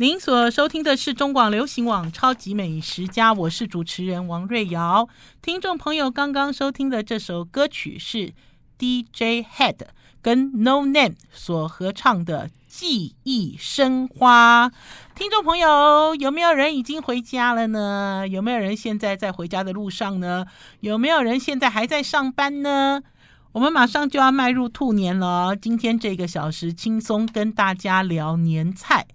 [0.00, 5.08] 您所收听的是中广流行网《超级美食家》，我是主持人王瑞瑶。
[5.42, 8.32] 听众朋友刚刚收听的这首歌曲是
[8.78, 9.78] DJ Head
[10.22, 14.68] 跟 No Name 所合唱的《记忆生花》。
[15.16, 18.24] 听众朋友，有没有人已经回家了呢？
[18.28, 20.46] 有没有人现在在回家的路上呢？
[20.78, 23.02] 有没有人现在还在上班呢？
[23.50, 29.08] 我们马上就要迈入兔年了，今天这个小时轻松跟大家聊年菜。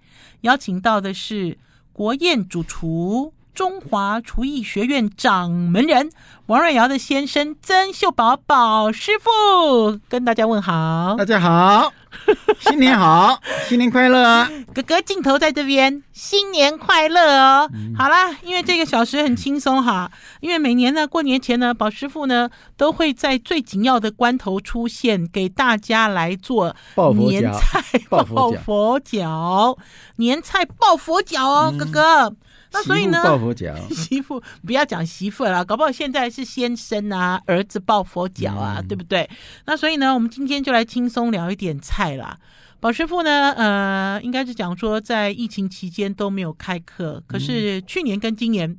[0.43, 1.57] 邀请到的是
[1.91, 6.09] 国宴主厨、中华厨艺学院掌门人
[6.47, 11.15] 王瑞瑶的先生曾秀宝宝师傅，跟大家问好。
[11.17, 11.93] 大家好，
[12.59, 13.39] 新年好，
[13.69, 14.47] 新年快乐！
[14.73, 17.69] 哥哥镜头在这边，新年快乐哦。
[17.73, 26.75] 嗯、好啦，因为这个小时很轻松哈，因为每年呢过年前呢，宝师傅呢都会在最紧要的关头出现，给大家来做
[27.15, 29.77] 年菜抱佛脚，
[30.15, 32.35] 年菜抱佛脚哦，嗯、哥哥。
[32.73, 39.29] 那所以呢，抱佛脚， 媳妇不要讲媳妇了，搞不好现在是先生啊，儿子抱佛脚啊，嗯、对不对？
[39.65, 42.37] 那所以呢，我们今天就来轻松聊一点菜啦。
[42.79, 48.75] 宝师傅呢，呃，应该是讲说在疫情期间都没有开课，可是去年跟今年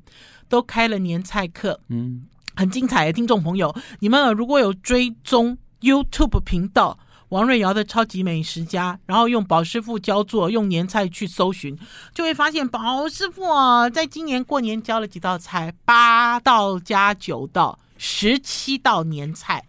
[0.48, 2.24] 都开了年菜课，嗯，
[2.56, 6.98] 很精彩的听众朋友，你们如果有追踪 YouTube 频道。
[7.30, 11.77] 王瑞瑶的超级美食家，然后用宝师傅教做，用年菜去搜寻，
[12.12, 19.64] 就会发现宝师傅啊，在今年过年教了几道菜，八道加九道，十七道年菜。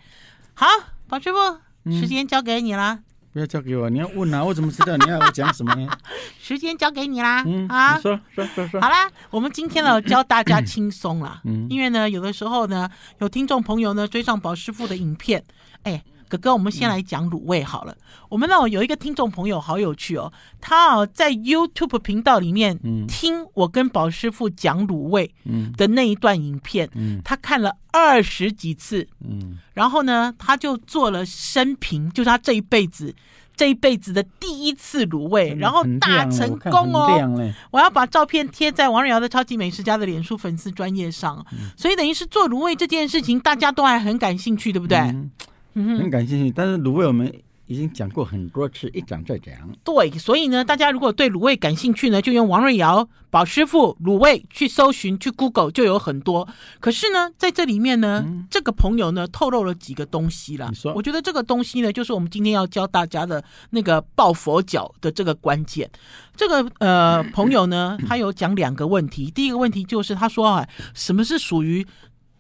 [0.53, 0.67] 好，
[1.08, 1.38] 宝师傅，
[1.86, 3.00] 嗯、时间交给你啦。
[3.34, 5.90] 不要交给我，你要问啊，我怎么知道你要我讲什么呢？
[6.40, 7.44] 时间交给你啦。
[7.47, 8.80] 嗯，啊，说说说说。
[8.80, 15.44] 好啦，我们今天呢教大家轻松啦，嗯，因为呢有的时候呢有听众朋友呢追上宝师傅的影片，
[15.84, 16.03] 哎。
[16.38, 17.91] 哥哥，我们先来讲卤味好了。
[17.94, 17.97] 嗯、
[18.30, 25.33] 我们呢有一个听众朋友好有趣哦，他啊在 YouTube 频道里面听我跟宝师傅讲卤味
[25.78, 27.17] 的那一段影片，嗯。
[27.17, 33.13] 嗯、他看了二十几次，嗯、然后呢他就做了生平，就是他这一辈子
[33.56, 37.53] 这一辈子的第一次卤味，然后大成功哦。
[37.72, 44.97] 我要把照片贴在王瑞瑶的超级美食家的脸书粉丝专业上，嗯、所以等于是做卤味这件事情，大家都还很感兴趣，对不对？
[44.97, 45.31] 嗯
[45.75, 47.31] 很感兴趣，但是卤味我们
[47.68, 49.53] 已经讲过很多次，一讲再讲。
[49.84, 56.47] 对，所以呢，大家如果对卤味感兴趣呢，就用王瑞瑶宝师傅卤味去搜寻，去 Google 就有很多。
[56.80, 60.68] 可是呢，在这里面呢，嗯、这个朋友呢透露了几个东西啦。
[60.69, 65.90] 你说，我觉得这个东西呢，就是我们今天要教大家的那个抱佛脚的这个关键。
[66.38, 69.31] 这个呃朋友呢， 他有讲两个问题。
[69.31, 71.85] 第一个问题就是他说啊，什么是属于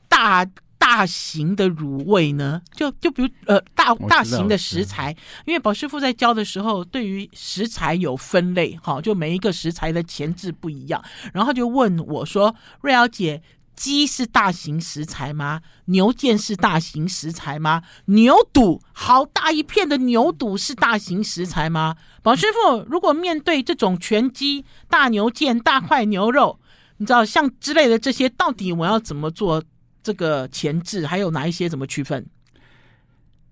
[0.07, 0.45] 大？
[0.87, 5.15] 大型的卤味呢，就就比如呃大大型的食材，
[5.45, 11.03] 因为宝师傅在教的时候，对于食材有分类，哈，就每一个食材的前置不一样，
[11.33, 13.41] 然后就问我说：“瑞瑶姐，
[13.75, 15.61] 鸡是大型食材吗？
[15.85, 17.81] 牛腱是大型食材吗？
[18.05, 26.59] 牛肚好大一片的牛肚是大型食材吗？”宝师傅，如果面对这种全鸡、大牛腱、大块牛肉，
[26.97, 29.63] 你知道像之类的这些，到底我要怎么做？
[30.05, 32.23] 这个前置还有哪一些怎么区分？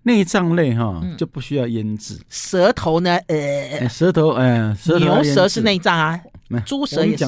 [0.04, 2.20] 内脏类哈、就不需要腌制。
[2.30, 3.18] 舌头呢？
[3.26, 6.22] 呃，舌头，呃，舌头牛舌是内脏啊，
[6.64, 7.26] 猪舌也是、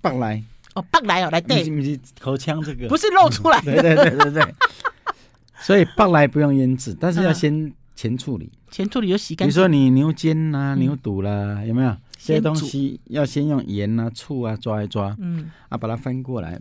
[0.00, 0.42] 棒来
[0.74, 4.54] 哦，棒来哦，来对，不是口腔这个，不是露出来的，对对对对对。
[5.60, 8.50] 所以棒来不用腌制，但是要先前处理。
[8.72, 9.52] 前处理有洗干净。
[9.52, 16.58] 比如说你牛肩呐、啊、牛肚啦，有没有这些东西要先用盐啊、醋啊抓一抓，嗯，啊，把它翻过来。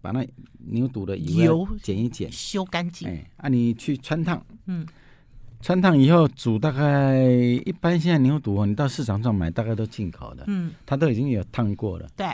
[0.00, 0.26] 把那
[0.58, 3.08] 牛肚的油剪一剪，修干净。
[3.08, 4.86] 哎，啊，你去穿烫，嗯，
[5.60, 12.08] 穿烫以后煮大概一般现在牛肚你到市场上买大概都进口的，嗯，它都已经有烫过了。
[12.16, 12.26] 对，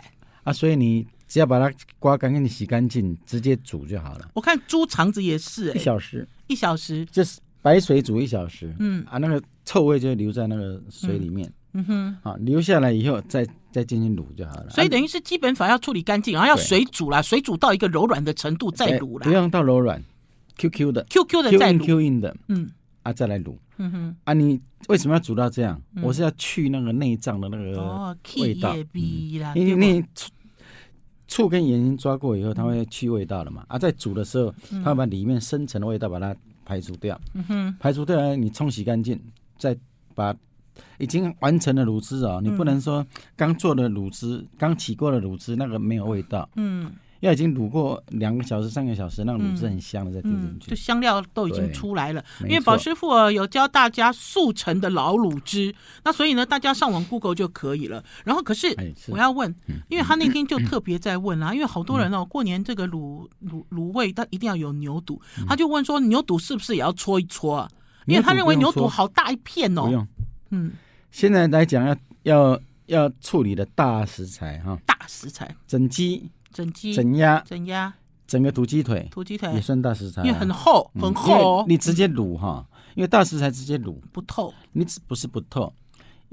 [0.42, 4.30] 啊，所以你只要把它刮干净、你洗干净，直接煮就好了。
[4.34, 11.50] 我看猪肠子也是，一小时，一小时，就是白水煮一小时，嗯，啊，那个臭味就会留在那个水里面。
[11.72, 14.70] 嗯哼，好，留下来以后再再进行卤就好了。
[14.70, 19.24] 所以等于是基本法要处理干净，然后要水煮啦，水煮到一个柔软的程度再卤啦。
[19.24, 20.00] 不用到柔软
[20.56, 22.70] ，Q Q 的，Q Q 的再卤，Q 硬的，嗯，
[23.02, 23.56] 啊再来卤。
[23.78, 25.80] 嗯哼，啊你为什么要煮到这样？
[26.00, 28.76] 我是要去那个内脏的那个味道，
[29.56, 30.30] 因为那醋
[31.26, 33.64] 醋跟盐抓过以后，它会去味道了嘛。
[33.66, 34.54] 啊，在煮的时候，
[34.84, 36.32] 它会把里面深层的味道把它
[36.64, 37.20] 排除掉。
[37.34, 39.20] 嗯哼，排除掉来你冲洗干净，
[39.58, 39.76] 再
[40.14, 40.32] 把。
[40.98, 43.06] 已经完成了卤汁哦，你不能说
[43.36, 46.48] 刚做的卤汁、刚起锅的卤汁那个没有味道。
[46.56, 46.84] 嗯，
[47.20, 52.22] 因要已经卤过两个小时、三个小时，那个卤汁很香的，再丢进去，就香料都已经出来了。
[52.42, 55.74] 因为宝师傅啊有教大家速成的老卤汁，
[56.04, 58.04] 那所以呢，大家上网 Google 就可以了。
[58.24, 58.76] 然后可是
[59.08, 59.54] 我要问，
[59.88, 67.68] 因为他那天就特别在问啊，因为好多人哦，过年这个卤卤卤味，他一定要有牛肚，他就问说牛肚是不是也要搓一搓啊？
[68.06, 70.06] 因为他认为牛肚好大一片哦。
[70.54, 70.72] 嗯，
[71.10, 76.30] 现在来讲要要要处理的大食材哈，大食材，整鸡。
[76.52, 77.92] 整鸡、整鸭、整鸭，
[78.28, 79.52] 整个土鸡腿，土鸡腿。
[79.54, 81.66] 也算大食材，因为很厚，很厚。
[81.66, 82.64] 你直接卤哈，
[82.94, 83.96] 因为大食材直接卤。
[84.12, 84.54] 不透。
[84.70, 85.74] 你只不是不透，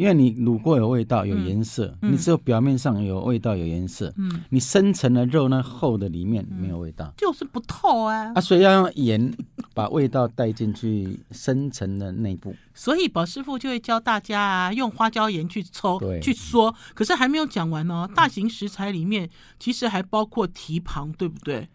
[0.01, 1.95] 因为你卤过有味道、有颜色。
[2.01, 4.11] 你只有表面上有味道、有颜色。
[4.17, 8.31] 嗯，你深层的肉那厚的里面没有味道，就是不透啊。
[8.33, 9.31] 啊，所以要用盐
[9.75, 12.55] 把味道带进去深层的内部。
[12.73, 16.73] 所以宝师傅就会教大家啊，用花椒盐去抽、去嗦。
[16.95, 18.09] 可是还没有讲完呢。
[18.15, 21.69] 大型食材里面其实还包括蹄膀，对不对？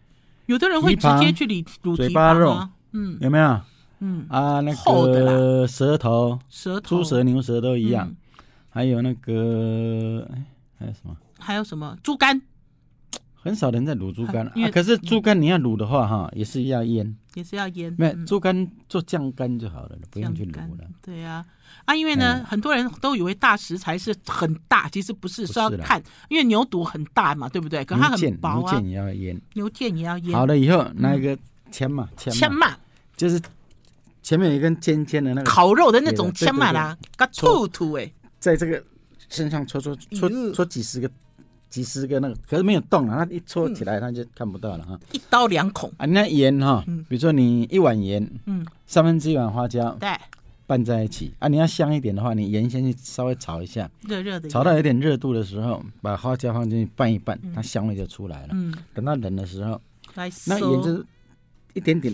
[0.47, 3.61] 有的人会直接去卤卤嘴巴肉，嗯，有没有？
[3.99, 8.13] 嗯啊，那个舌头、舌头、猪舌、牛舌都一样。
[8.69, 10.27] 还有那个，
[10.77, 11.17] 还有什么？
[11.39, 11.97] 还有什么？
[12.03, 12.41] 猪肝。
[13.39, 17.95] 很少人在卤猪肝啊，可是猪肝你要卤的话哈，也是要腌，也是要腌。
[17.97, 20.83] 没有猪肝做酱干就好了，不用去卤了。
[21.01, 21.45] 对呀，
[21.85, 27.85] 啊，因为呢，很多人都以为大食材是很大，其实不是，是要看，因为牛肚很大嘛，对不对？
[27.85, 28.79] 可它很薄啊。
[28.79, 30.37] 牛腱也要腌，牛腱也要腌。
[30.37, 31.37] 好了以后拿一个
[31.71, 32.75] 签嘛，签嘛，
[33.15, 33.41] 就是
[34.27, 38.83] 前面有一根尖尖的那个烤肉的那种香嘛啦，个兔兔哎，在这个
[39.29, 41.09] 身上戳戳戳戳几十个。
[41.69, 44.97] 几十个那个，可是没有动啊，它一戳起来，它就看不到了哈。
[45.11, 46.05] 一刀两孔啊！
[46.05, 50.09] 那盐哈，比如说你一碗盐，嗯，三分之一碗花椒，对，
[50.65, 51.49] 拌在一起啊。
[51.49, 58.49] 你要香一点的话，你盐先去稍微炒一下，热热的，炒到有点热度的时候，把花椒放进去拌一拌，它香味就出来了。
[58.53, 59.79] 嗯，等到冷的时候，
[60.15, 61.05] 那盐就是
[61.77, 62.13] 一点点。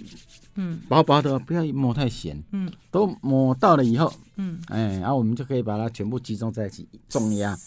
[0.56, 2.40] 嗯，薄薄的，不要抹太咸。
[2.52, 7.58] 嗯，都抹到了以后，嗯，哎，然后我们就可以把它全部集中在一起，重压，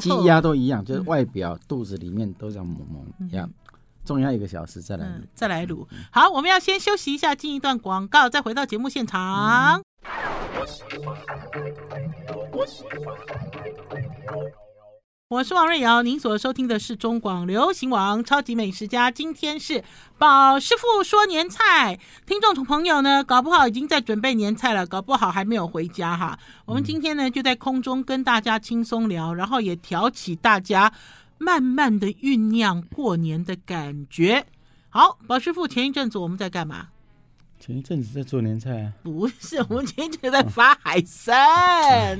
[0.00, 3.50] 鸡鸭都一样，就是外表、肚子里面都这样抹抹一样，
[4.04, 5.84] 重压一个小时再来卤，再来卤。
[6.12, 9.82] 好，我们要先休息一下，进一段广告，再回到节目现场。
[15.30, 19.12] 我是王瑞瑶，您所收听的是中广流行网超级美食家。
[19.12, 19.84] 今天是
[20.18, 26.36] 宝师傅说年菜，听众朋友呢，搞不好已经在准备年菜了，搞不好还没有回家哈。
[26.64, 30.92] 我们今天呢，就在空中跟大家轻松聊，然后也挑起大家
[31.38, 34.44] 慢慢的酝酿过年的感觉。
[34.88, 36.88] 好，宝师傅，前一阵子我们在干嘛？
[37.60, 38.92] 前一阵子在做年菜啊？
[39.04, 42.18] 不是，我们前一阵子在发海参。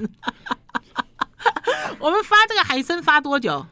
[1.98, 3.66] 我们发这个海参发多久？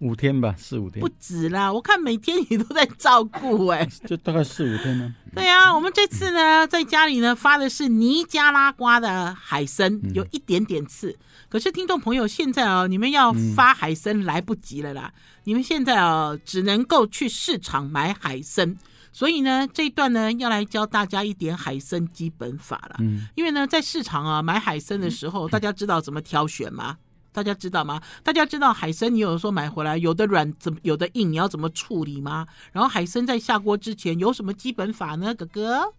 [0.00, 0.98] 五天吧，四五天。
[0.98, 3.86] 不止啦，我看每天你都在照顾哎。
[4.08, 5.14] 就大概四五天呢。
[5.34, 11.18] 对啊，我们这次呢，在家里呢发的是尼加拉瓜的海参，有一点点刺。
[11.50, 15.12] 可是听众朋友，现在啊，你们要发海参来不及了啦。
[15.44, 18.74] 你们现在啊，只能够去市场买海参。
[19.12, 22.96] 所以呢，这一段呢，要来教大家一点海参基本法了。
[23.00, 23.28] 嗯。
[23.34, 26.96] 因为呢，在市场啊买海参的时候，大家知道怎么挑选吗？
[27.32, 28.00] 大家知道吗？
[28.24, 32.46] 大家知道海参，你有的时候买回来有的软，怎么有的硬，你要怎么处理吗？
[32.72, 35.34] 然后海参在下锅之前有什么基本法呢？
[35.34, 35.92] 哥哥，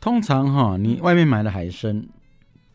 [0.00, 2.06] 通常哈，你外面买的海参，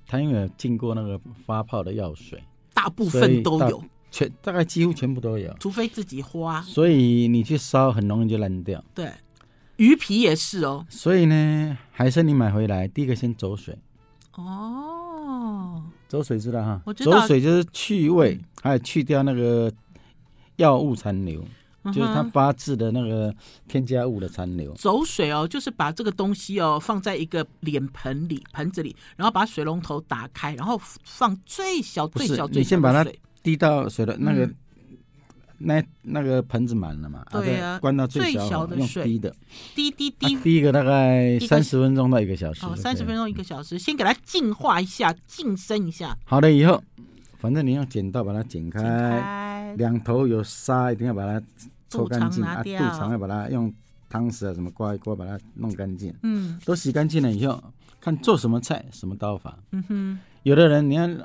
[0.08, 2.44] 它因为有经过那个发泡的药水，
[2.74, 6.62] 大部分都有，全大概几乎全部都有，除非自己花。
[6.62, 8.84] 所以你去烧很容易就烂掉。
[8.94, 9.12] 对，
[9.78, 10.86] 鱼皮也是哦。
[10.90, 13.78] 所以呢，海参你买回来，第一个先走水。
[14.36, 15.03] 哦。
[16.14, 19.72] 走水知道哈，走水就是去味，还有去掉那个
[20.58, 21.44] 药物残留，
[21.86, 23.34] 就是它发制的那个
[23.68, 24.72] 添加物的残留。
[24.76, 32.60] 走水哦，就是把这个东西哦放在一个脸盆里、盆子里，然后把水龙头打开，然后放最小、最小、最小。
[32.60, 34.48] 你先把它滴到水的那个。
[35.66, 37.26] 那那个盆子满了嘛？
[37.32, 39.36] 对啊，关到最小的水，用滴的，
[39.74, 42.66] 滴滴滴，滴个大概三十分钟到一个小时。
[42.66, 46.18] 好，三十分钟一个小时，先给它净化一下，净身一下。
[46.26, 46.84] 好了以后，
[47.38, 51.42] 反正你用剪刀把它剪开，两头有沙，一定要把它
[51.90, 52.62] 抽干净啊。
[52.62, 53.74] 肚肠要把它用
[54.10, 56.14] 汤匙啊什么刮一刮，把它弄干净。
[56.24, 57.64] 嗯，都洗干净了以后，
[58.02, 59.58] 看做什么菜，什么刀法。
[59.72, 61.18] 嗯哼，有的人你看。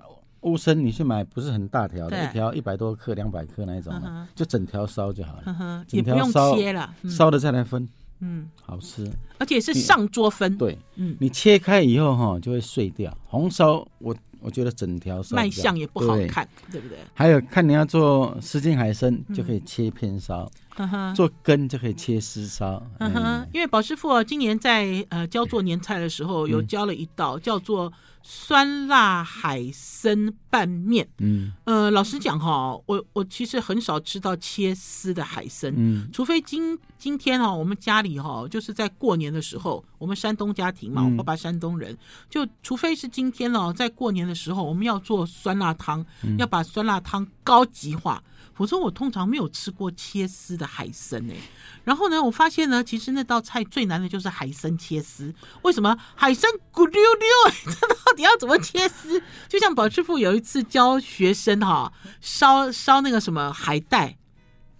[0.43, 7.89] 乌参你去买不是很大条的，一条一百多克、两百克那一种的，就整条烧就好了，也不用切了，烧了再来分，
[8.21, 10.57] 嗯，好吃，而且是上桌分。
[10.57, 13.17] 对，嗯，你切开以后哈就会碎掉。
[13.27, 16.99] 红烧我我觉得整条烧卖相也不好看，对，不对？
[17.15, 20.51] 还有看你要做什锦海参，就可以切片烧。
[20.79, 27.93] 嗯做根就可以切丝烧，嗯哼，因为宝师傅今年在呃教做年菜的时候，有教了一道叫做
[28.23, 31.09] 酸辣海参拌面。
[31.19, 41.97] 嗯，呃，老实讲哈，我我其实很少吃到切丝的海参，嗯，除非今今天哈，我们家里哈就是在过年的时候，我们山东家庭嘛，我爸爸山东人，
[42.31, 46.05] 就除非是今天哦，在过年的时候，我们要做酸辣汤，
[46.39, 48.23] 要把酸辣汤高级化。
[48.59, 51.37] 我说我通常没有吃过切丝的海参诶，
[51.85, 55.33] 然后呢，我发现呢，其实那道菜最难的就是海参切丝。
[55.63, 55.97] 为什么？
[56.15, 57.29] 海参骨溜溜，
[57.73, 59.23] 这到底要怎么切丝？
[59.49, 64.19] 就像宝师傅有一次教学生哈，烧烧那个什么海带。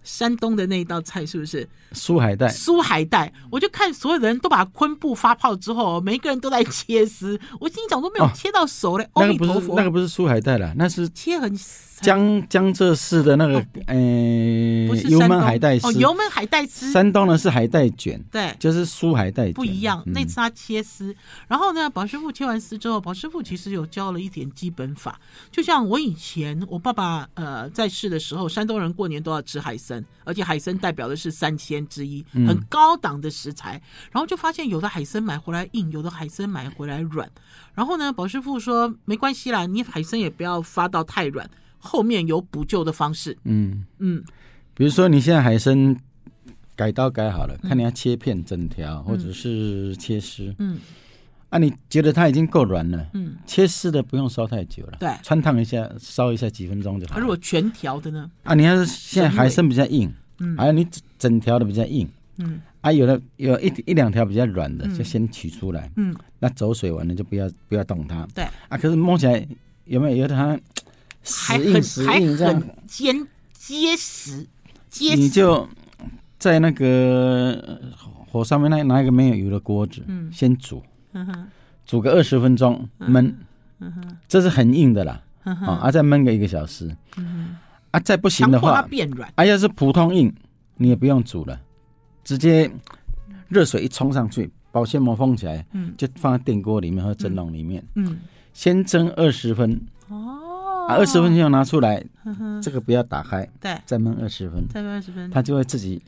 [0.01, 2.47] 山东的那一道菜是不是酥海带？
[2.49, 7.39] 酥海带，我就看所有的人都把昆布发泡之后，每一个人都在切丝。
[7.59, 9.07] 我心想都，没有切到熟嘞。
[9.15, 11.57] 那个不是，那个不是酥海带了，那是切很
[12.01, 13.95] 江江浙市的那个，呃，
[15.09, 15.87] 油焖海带丝。
[15.87, 16.91] 哦，油焖海带丝。
[16.91, 19.51] 山东呢是海带卷，对，就是酥海带。
[19.51, 21.13] 不一样，那次他切丝，
[21.47, 25.19] 然后呢，宝师傅切完丝之后，宝师傅其实有教了一点基本法，
[25.51, 30.03] 就像我以前我爸爸呃在世的时候，山东人过年都要吃海参。
[30.25, 33.81] 而且海参代表的是三鲜之一，很高档的食材。
[34.11, 37.29] 然后就发现有的海参买回来硬，有的海参买回来软。
[37.73, 43.37] 然后呢，宝师傅说没关系啦，你海参也不要发到太软，后面有补救的方式。
[43.43, 44.23] 嗯嗯，
[44.73, 45.95] 比如说你现在海参
[46.75, 50.53] 改刀改好了，看你要切片整条，或者是切丝。
[50.59, 50.79] 嗯。
[51.49, 53.07] 啊，你觉得它已经够软了？
[53.15, 54.97] 嗯，切丝的不用烧太久了。
[54.99, 57.15] 对，穿烫一下，烧一下几分钟就好。
[57.15, 58.29] 它如果全条的呢？
[58.43, 60.87] 啊，你要是现在海参比较硬，嗯，还有你
[61.19, 68.25] 整条的比较硬，嗯，啊，有的有一一两条比较软的，就先取出来，嗯，那走水完了就不要不要动它。
[68.33, 69.45] 对，啊，可是摸起来
[69.85, 70.59] 有没有有的它
[71.21, 72.63] 死硬死硬这样。
[72.87, 74.47] 坚结实
[74.89, 75.17] 结实？
[75.17, 75.67] 你就
[76.39, 77.81] 在那个
[78.31, 80.81] 火上面那拿一个没有油的锅子，嗯，先煮。
[81.11, 81.47] 嗯哼，
[81.85, 83.33] 煮个二十分钟焖，
[83.79, 86.85] 嗯哼，这是很硬的啦，啊，啊再焖个一个小时，
[87.17, 87.55] 嗯哼，
[87.89, 90.31] 啊再不行的话，变软，啊要是普通硬，
[90.79, 91.59] 你也不用煮了，
[92.23, 92.71] 直接
[93.49, 98.17] 热水一冲上去，保鲜膜封起来，嗯，就放在电锅里面或蒸笼里面，嗯，
[98.53, 102.03] 先蒸二十分，哦，啊二十分钟拿出来，
[102.63, 106.01] 这个不要打开，对，再焖二十分，再焖二十分，它就会自己。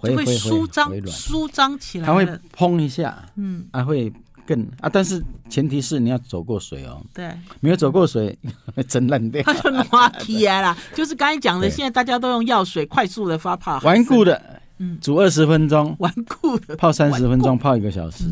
[0.00, 4.12] 会舒张舒张起来，它会砰一下，嗯，还会
[4.48, 8.36] 更啊，但是前提是你要走过水哦，对，没有走过水
[8.74, 10.74] 会蒸烂掉，它就滑起来了。
[10.94, 16.74] 就是刚才讲的，现在大家都用药水快速的发泡，顽固的，嗯，煮二十分钟，顽固的。
[16.76, 18.24] 泡三十分钟，泡一个小时，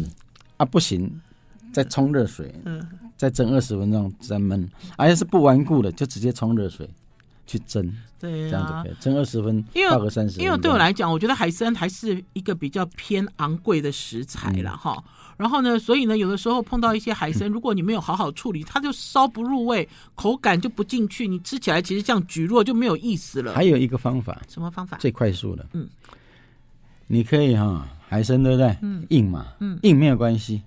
[0.56, 1.20] 啊不行，
[1.70, 2.82] 再冲热水，嗯，
[3.18, 6.88] 再蒸二十分钟再焖，而且是不顽固的，就直接冲热水。
[7.48, 8.96] 去蒸，对啊，这样就可以。
[8.98, 10.44] 蒸二十分，泡个三十分。
[10.44, 14.96] 因为对我来讲，我觉得海参还是一个比较偏昂贵的食材了哈。
[14.96, 15.04] 嗯、
[15.36, 23.54] 然后呢，所以呢，有的时候碰到一些海参，如果你没有好好处理，它就烧不入味，口感就不进去，你吃起来其实像蒟蒻就没有意思了。
[23.54, 24.96] 还有一个方法，什么方法？
[24.98, 25.88] 最快速的，嗯，
[27.06, 28.76] 你可以哈，海参对不对？
[28.82, 30.62] 嗯，硬嘛，嗯，硬没有关系，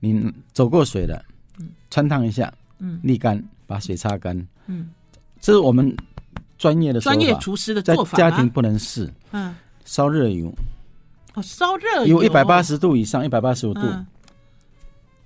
[0.00, 1.22] 你走过水了，
[1.58, 4.90] 嗯，汆烫一下，嗯，沥干，把水擦干，嗯，
[5.40, 5.96] 这是我们。
[6.58, 9.12] 专业的专业厨师的做法，家庭不能试。
[9.32, 9.54] 嗯，
[9.84, 10.50] 烧热油，
[11.36, 13.82] 哦，烧热油，油一百八十度以上，一百八十五度，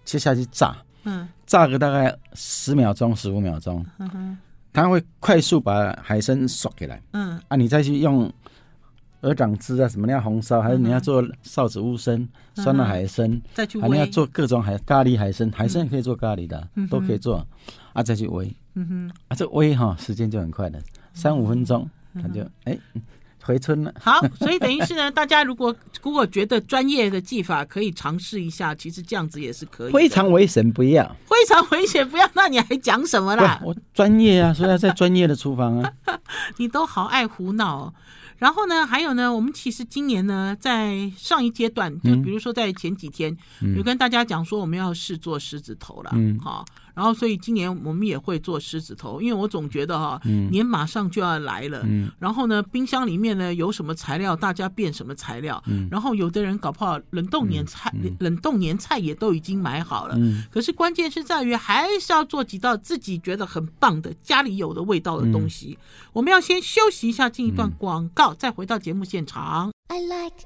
[0.04, 0.76] 切下去炸。
[1.04, 3.84] 嗯，炸个大概十秒钟、十五秒钟。
[3.98, 4.38] 嗯哼，
[4.72, 7.00] 它会快速把海参熟起来。
[7.12, 8.30] 嗯，啊，你再去用
[9.22, 17.46] 鹅掌汁啊，什么你要红烧，还是你要做臊子乌参、酸辣海参，再去还要做各种海咖喱海参，海参也可以做咖喱的，都可以做。
[17.92, 18.52] 啊，再去煨。
[18.74, 20.82] 嗯哼，啊，这煨哈时间就很快的。
[21.14, 23.02] 三五分钟，它就哎、嗯、
[23.42, 23.92] 回春了。
[24.00, 29.92] 好，所以等于是呢， 大家如果如果觉得专业的技法可以尝试一下，其实这样子也是可以。
[29.92, 31.04] 非常危险，不要。
[31.26, 32.28] 非常危险，不要。
[32.34, 33.60] 那你还讲什么啦？
[33.64, 35.92] 我专业啊，所以要在专业的厨房啊。
[36.58, 37.94] 你都好爱胡闹哦。
[38.38, 46.64] 然后呢，还有呢，我们其实今年呢，在上一阶段，就比如说在前几天，嗯、有跟大家讲说我们要试做狮子头了，嗯，好。
[47.00, 51.80] 然后，所以今年我们也会做狮子头，因为我总觉得哈，年马上就要来了。
[51.86, 52.12] 嗯。
[52.18, 55.62] 然后呢，冰箱里面呢有什么材料，大家变什么材料。
[55.66, 55.88] 嗯。
[55.90, 60.14] 然后有的人搞不好冷冻年菜，冷冻年菜也都已经买好了。
[60.18, 60.44] 嗯。
[60.52, 65.78] 可是关键是在于，还是要做几道自己觉得很棒的家里有的味道的东西。
[66.12, 69.70] 我们要先休息一下，进一段广告，再回到节目现场。
[69.88, 70.36] I like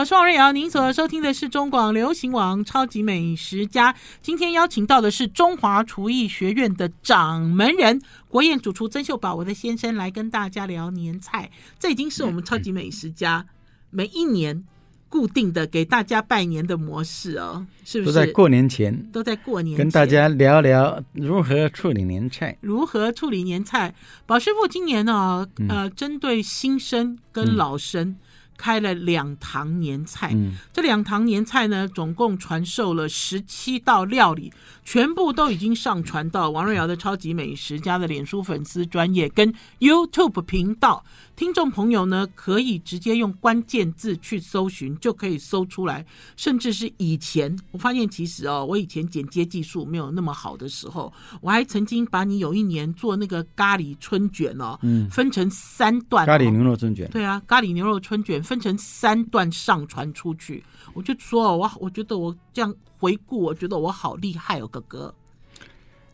[0.00, 3.92] 我是王瑞瑶，您所收听的是中广流行网《超级美食家》。
[4.22, 11.50] 今天邀请到的是中华厨艺学院的掌门人国宴主厨曾秀宝，我的先生来跟大家聊年菜。
[11.78, 13.44] 这已经是我们超级美食家
[13.90, 14.64] 每一年
[15.10, 18.14] 固定的给大家拜年的模式哦，是不是？
[18.14, 22.56] 都在过年前，都在过年前跟大家聊聊如何处理年菜。
[22.62, 23.94] 如何处理年菜？
[24.24, 28.08] 宝师傅今年呢、哦，呃，针对新生跟老生。
[28.08, 28.16] 嗯
[28.60, 34.52] 开了两堂年菜，嗯、这两堂年菜呢，总共传授了十七道料理，
[34.92, 41.04] 全部都已经上传到王瑞瑶的超级美食家的脸书粉丝专页跟 YouTube 频道。
[41.36, 46.04] 听众朋友呢，可以直接用关键字去搜寻，就可以搜出来。
[46.36, 56.26] 甚至是以前，我发现其实哦，我以前剪接技术没有那么好的时候，我还曾经把你有一年做那个咖喱春卷哦，嗯，分成三段、哦。
[56.26, 57.08] 咖喱牛肉春卷。
[57.10, 65.14] 对啊，咖喱牛肉春卷分成三段上传出去，我就说，我我觉得我这样回顾，我觉得我好厉害哦，哥哥。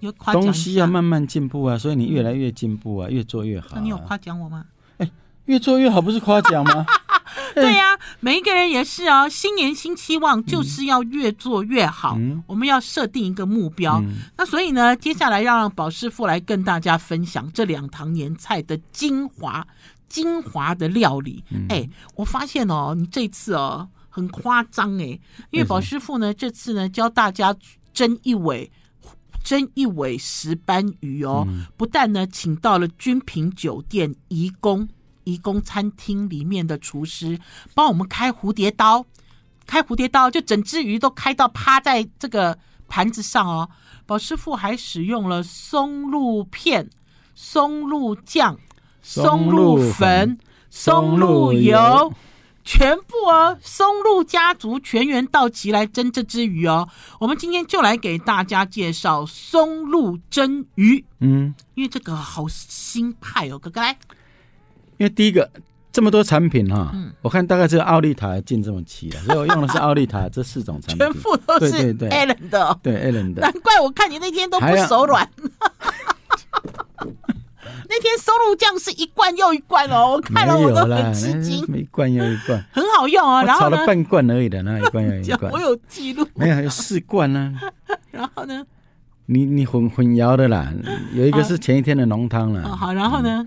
[0.01, 3.73] 你夸奖东西要慢慢进步啊，所以你越来越进步啊，越做越好、啊。
[3.77, 4.65] 那你有夸奖我吗？
[5.47, 6.85] 越做越好，不是夸奖吗？
[7.55, 9.29] 对呀、啊，每一个人也是哦。
[9.29, 12.17] 新年新期望，就是要越做越好。
[12.19, 14.01] 嗯、我们要设定一个目标。
[14.01, 19.67] 嗯、那所以呢，接下来要让宝师傅来跟大家分享这两堂年菜的精华、
[20.09, 21.45] 精华的料理。
[21.69, 25.21] 哎、嗯，我发现哦，你这次哦很夸张哎，
[25.51, 27.55] 因为宝师傅呢这次呢教大家
[27.93, 28.73] 蒸一尾
[29.45, 34.89] 蒸一尾石斑鱼哦，嗯、不但呢请到了君品酒店怡宫。
[35.25, 37.39] 怡宫餐厅里面的厨师
[37.75, 39.05] 帮我们开蝴蝶刀，
[39.67, 42.57] 开蝴蝶刀就整只鱼都开到趴在这个
[42.87, 43.69] 盘子上哦。
[44.07, 46.89] 宝师傅还使用了松露片、
[47.35, 48.57] 松露酱、
[49.03, 50.39] 松露粉、
[50.71, 52.13] 松露油，
[52.67, 56.89] 全部哦，松露家族全员到齐来蒸这只鱼哦。
[57.21, 63.81] 我们今天就来给大家介绍松露蒸鱼，嗯，因为这个好新派哦，哥哥。
[63.81, 63.97] 来。
[64.99, 65.49] 因为第一个
[65.93, 75.31] 这么多产品哈，嗯、我看大概这个奥利塔进这么齐了，所以我用的是奥利塔这四种产品， 全部都是 Allen 的，对 Allen 的，难怪我看你那天都不手软。
[78.47, 83.43] 那天松露酱是一罐又一罐哦，我看了我都很吃惊，一罐又一罐，很好用啊。
[83.43, 87.55] 然后炒了半罐而已的，那一罐又一罐， 我有记录，没有还有四罐呢。
[88.13, 88.65] 然后呢，
[89.27, 90.73] 你你混混淆的啦，
[91.15, 92.63] 有一个是前一天的浓汤了。
[92.77, 93.45] 好，然后呢？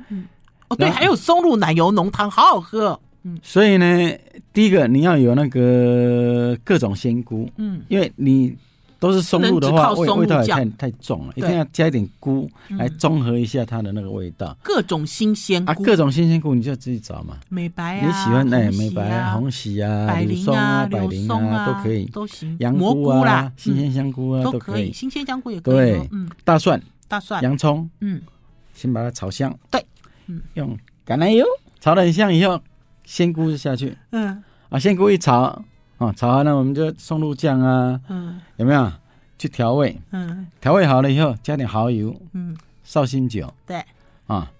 [0.67, 2.99] 哦，对，还有松露奶油浓汤，好好喝。
[3.23, 4.11] 嗯，所以呢，
[4.53, 8.55] 第一个你要有那个各种鲜菇，嗯，因为你
[8.99, 14.55] 都是松露的话，味味道也太太重了，一定要加一点菇来综合一下它的那个味道。
[14.61, 17.37] 各种新鲜菇，啊，各种新鲜菇你就自己找嘛。
[17.47, 22.55] 美白啊，你喜欢哎，美白啊，红喜啊，百灵啊，百灵啊都可以，都行。
[22.59, 25.75] 洋菇啊，新鲜香菇啊都可以，新鲜香菇也可以。
[25.75, 28.21] 对，嗯，大蒜，大蒜，洋葱，嗯，
[28.73, 29.57] 先把它炒香。
[29.71, 29.83] 对。
[30.27, 30.41] 嗯。
[30.55, 31.45] 用橄榄油
[31.79, 32.59] 炒得很香以后，
[33.05, 33.97] 鲜菇就下去。
[34.11, 35.63] 嗯，啊，鲜菇一炒，
[35.99, 38.91] 啊，炒完了我们就送入酱啊，嗯，有没有？
[39.37, 39.97] 去调味？
[40.11, 43.81] 嗯，调味好了以后，加点蚝油，嗯，绍兴酒，对，
[44.27, 44.51] 啊，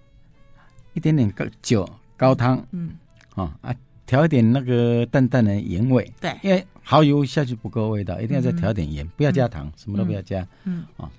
[0.94, 2.92] 一点点高酒高汤，嗯，
[3.36, 3.76] 啊啊，
[4.06, 11.10] 调一点那个淡淡的盐味，对，因为蚝油下去不够味道，一定要再调点盐，不要加糖，什么都不要加，嗯，啊，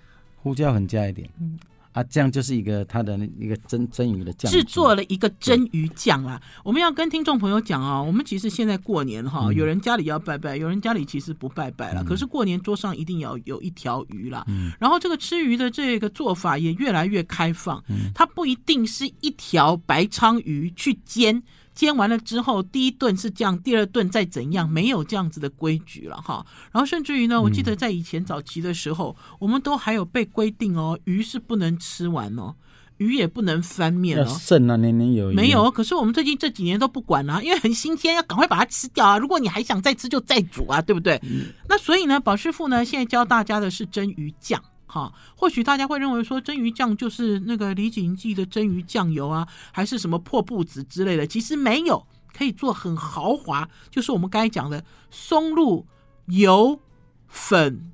[0.43, 1.59] 胡椒粉加一点，嗯。
[1.93, 6.41] 啊，这样就是一个它的一个蒸蒸鱼的酱，制作了一个蒸鱼酱啦。
[6.65, 12.03] 我们要跟听众朋友讲啊，我们其实现在过年哈，嗯、有人家里要拜拜，有人家里其实不拜拜了。
[12.03, 14.45] 嗯、可是过年桌上一定要有一条鱼啦。
[14.49, 21.43] 嗯、然后这个吃鱼的这个做法也越来越开放，嗯、它不一定是一条白鲳鱼去煎。
[21.81, 26.45] 煎完了之后，第一顿是这样，第二顿再怎样，没有这样子的规矩了哈。
[26.71, 32.55] 然后甚至于呢，我记得在以前早期的时候，嗯、我们都还有被规定哦，鱼是不能吃完哦，
[32.99, 34.27] 鱼也不能翻面哦。
[34.39, 35.35] 剩啊，年年有余。
[35.35, 39.17] 没有，可是我们最近这几年都不管了、啊，因为很新鲜，要赶快把它吃掉啊。
[39.17, 41.19] 如果你还想再吃，就再煮啊，对不对？
[41.23, 44.63] 嗯、那所以呢，宝师傅呢，现在教大家的是蒸鱼酱。
[44.91, 51.25] 哈，或许大家会认为说蒸鱼酱就是那个李锦记的蒸鱼酱油啊，还是什么破布子之类的？
[51.25, 52.05] 其实没有，
[52.37, 55.87] 可以做很豪华，就是我们刚才讲的松露
[56.27, 56.81] 油
[57.29, 57.93] 粉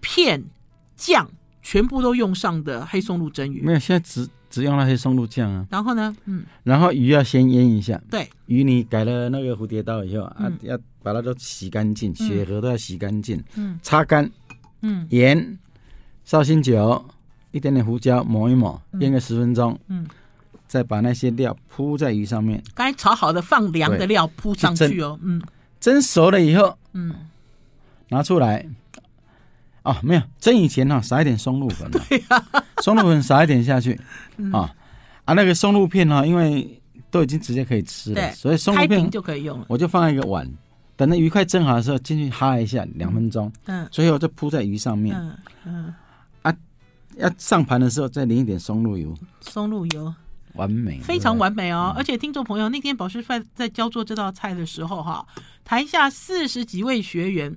[0.00, 0.44] 片
[0.94, 1.28] 酱
[1.62, 3.60] 全部都用上的黑松露蒸鱼。
[3.60, 5.66] 没有，现在只只用了黑松露酱啊。
[5.68, 8.00] 然后呢，嗯，然后鱼要先腌一下。
[8.08, 14.30] 对，鱼你改了那个蝴蝶刀以后、嗯、啊，要把它都洗干净，血盒都要洗干净，嗯，擦干，
[14.82, 15.58] 嗯，盐。
[16.26, 17.02] 绍兴酒，
[17.52, 19.78] 一点点胡椒，抹一抹，腌个十分钟。
[19.86, 20.06] 嗯，
[20.66, 22.62] 再把那些料铺在鱼上面。
[22.74, 25.18] 刚才炒好的放凉的料铺上去哦。
[25.22, 25.40] 嗯，
[25.80, 27.14] 蒸熟了以后，嗯，
[28.10, 28.66] 拿出来。
[29.84, 33.92] 哦，没有蒸以前哈、哦，撒一点松露粉， 对呀、啊，松露粉撒一点下去，
[34.52, 34.74] 啊、
[35.24, 39.66] 啊，那个松露片哈、哦，因为都已经直接可以吃了，所以松露片就可以用了。
[39.68, 40.44] 我就放在一个碗，
[40.96, 45.94] 等那鱼快蒸好的时候进去哈一下，两分钟，嗯，最后就铺在鱼上面，嗯嗯，啊，
[47.16, 50.14] 要上盘的时候再淋一点松露油，松露油，
[50.54, 51.92] 完美，非常完美哦。
[51.94, 55.26] 嗯、而且听众朋友，那天宝师傅在教做这道菜的时候哈，
[55.64, 57.56] 台下四十几位学员。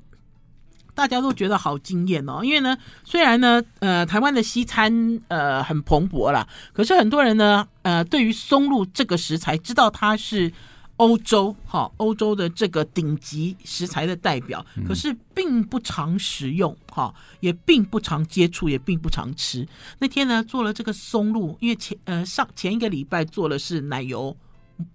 [0.95, 10.51] 大家都觉得好惊艳哦，因为呢，虽然呢，呃，台湾的西餐呃很蓬勃啦，可是很多人呢，呃，对于松露这个食材，知道它是
[10.99, 19.67] 欧洲哈，欧洲的这个顶级食材的代表，可是并不常食用哈，也并不常接触，也并不常吃。
[19.99, 24.35] 那天呢，做了这个松露，因为前呃上前一个礼拜做的是奶油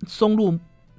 [0.07, 0.59] 松露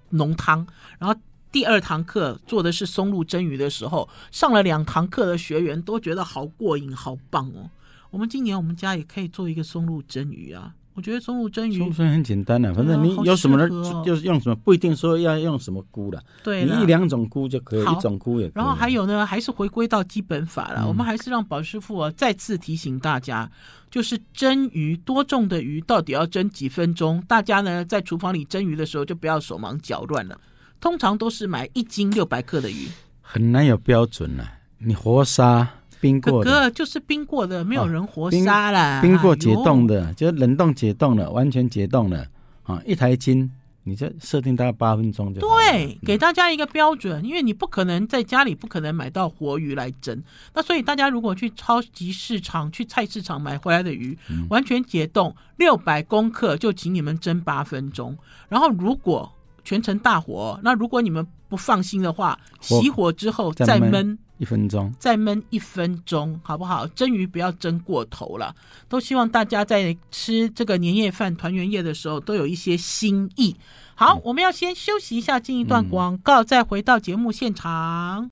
[0.09, 0.67] 浓汤，
[0.99, 1.15] 然后。
[1.51, 7.71] 第二堂课做的是松露蒸鱼的时候，上了两堂课的学员都觉得好过瘾、好棒哦。
[8.09, 10.75] 我们今年我们家也可以做一个松露蒸鱼啊。
[10.95, 16.23] 我觉得松露蒸鱼，松露很简单的、啊，反正你有什么呢，哦、就是用什么，不一定说要用什么菇的。
[16.41, 18.53] 对，你一两种菇就可以，一种菇也可以。
[18.55, 20.83] 然后还有呢，还是回归到基本法了。
[20.83, 23.51] 嗯、我们还是让宝师傅啊再次提醒大家，
[23.91, 27.21] 就是蒸鱼多重的鱼到底要蒸几分钟？
[27.27, 30.39] 大家呢在厨房里蒸鱼的时候就不要手忙脚乱了。
[30.79, 32.87] 通常都是买一斤六百克的鱼，
[33.21, 34.51] 很难有标准了、啊。
[34.77, 35.67] 你活杀
[36.05, 39.01] 冰过的，哥哥就是冰过的，没有人活杀了、哦。
[39.01, 42.23] 冰过解冻的，就冷冻解冻了，完全解冻了
[42.61, 42.79] 啊！
[42.85, 43.51] 一台斤，
[43.85, 50.21] 你这设定大概八分钟就对，给大家一个标准，因为你不可能在家里不可能买到活鱼来蒸。
[50.53, 58.15] 那所以大家如果去超级市场、去菜市场买回来的鱼，嗯、完全解冻六百公克，就请你们蒸八分钟。
[58.47, 59.31] 然后如果
[59.63, 66.85] 全程大火，那如果你们不放心的话，熄火之后再焖一分钟，再焖一分钟，好不好？
[66.87, 68.53] 蒸鱼不要蒸过头了。
[68.89, 73.55] 都希望大家在吃这个年夜饭、团圆夜的时候都有一些心意。
[73.95, 78.29] 好，嗯、我们要先休息一下，进一段广告，嗯、再回到节目现场。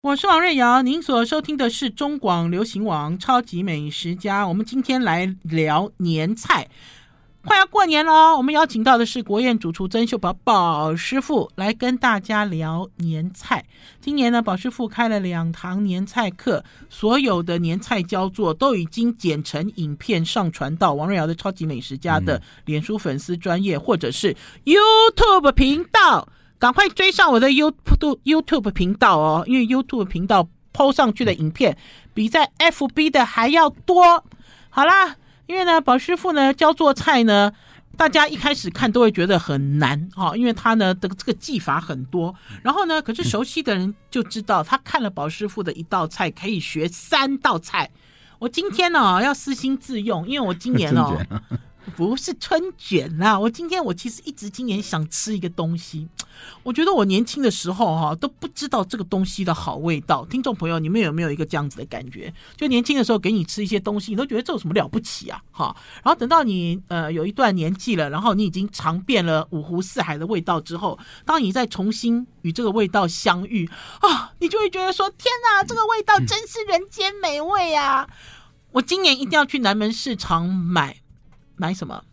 [0.00, 4.42] 我是王瑞瑶，您所收听的是中广流行网《超级美食家》。
[4.48, 6.66] 我们今天来聊年菜，
[7.44, 13.64] 快要过年了，我们邀请到的是国宴主厨曾秀宝宝师傅来跟大家聊年菜。
[14.00, 26.28] 今年呢，宝师傅开了两堂年菜课，所有的年菜教作都已经剪成影片上传到王瑞瑶的《超级美食家》的脸书粉丝专页或者是 YouTube 频道。
[26.60, 31.76] 赶快追上我的 YouTube YouTube 频道哦，因为 YouTube 频道 PO 上去的影片
[32.14, 34.24] 比在 FB 的还要多。
[34.70, 35.16] 好啦，
[35.52, 37.52] 因为呢，宝师傅呢教做菜呢，
[37.98, 42.34] 大家一开始看都会觉得很难哈，因为他呢的这个技法很多。
[42.62, 47.90] 然后呢，可是熟悉的人就知道，他看了宝师傅的一道菜可以学三道菜。
[48.38, 51.20] 我今天呢要私心自用，因为我今年哦。
[51.96, 53.38] 不是春卷啦！
[53.38, 56.08] 我今天我其实一直今年想吃一个东西，
[56.62, 60.24] 我觉得我年轻的时候哈都不知道这个东西的好味道。
[60.26, 62.32] 听众朋友，你们有没有一个这样子的感觉？
[62.56, 65.42] 就年轻的时候给你吃一些东西，你都觉得这有什么了不起啊？
[65.50, 73.68] 哈，然后等到你呃有一段年纪了，然后你已经尝遍了五湖四海的味道之后，当你再重新与这个味道相遇
[74.00, 78.08] 啊，你就会觉得说：天哪，这个味道真是人间美味啊！
[78.70, 81.01] 我今年一定要去南门市场买。
[81.56, 82.04] 买什么？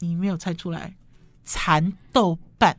[0.00, 0.96] 你没有猜出来？
[1.44, 2.76] 蚕豆瓣。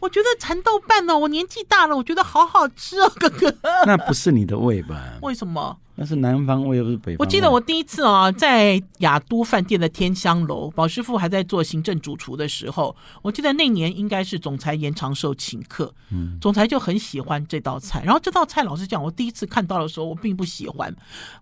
[0.00, 3.54] 我觉得蚕豆瓣呢，我年纪大了，我觉得好好吃哦，哥哥。
[3.86, 5.18] 那不是你的胃吧？
[5.22, 5.78] 为什么？
[5.98, 7.16] 那是南方味，又不是北方。
[7.18, 18.02] 我记得我第一次啊，在雅都饭店的天香楼，宝师傅还在做行政主厨的时候，我记得那年应该是总裁严长寿请客，嗯，总裁就很喜欢这道菜。
[18.04, 20.94] 然后这道菜，老实讲，我第一次看到的时候，我并不喜欢。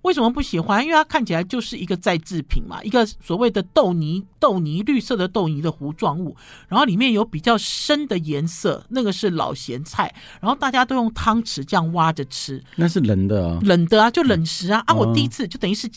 [0.02, 0.84] 为什么不喜欢？
[0.84, 6.36] 因为它看起来就是一个再制品嘛，一个所谓的豆泥，豆泥绿色的豆泥的糊状物，
[6.68, 14.43] 然后里面有比较深的颜色，那个是老咸菜，然后大家都用汤匙这样挖着吃，那是冷的啊，冷的啊，就冷。
[14.44, 14.94] 食啊啊！
[14.94, 15.90] 我第一次就等于是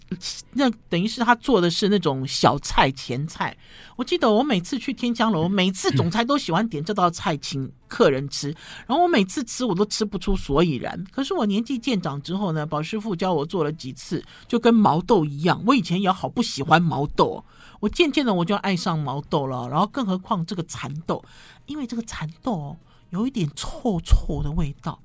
[0.54, 3.56] 那等于是他做的是那种小菜前菜。
[3.96, 8.56] 我记得我每次去天香楼，每次总裁都喜欢点这道菜请客人吃，
[8.86, 11.04] 然后我每次吃我都吃不出所以然。
[11.12, 15.64] 可是我年纪渐长之后呢，宝师傅教我做了几次，就跟毛豆一样。
[15.66, 17.44] 我以前也好不喜欢毛豆，
[17.80, 19.68] 我渐渐的我就爱上毛豆了。
[19.68, 21.24] 然后更何况这个蚕豆，
[21.66, 22.78] 因为这个蚕豆
[23.10, 25.00] 有一点臭臭的味道。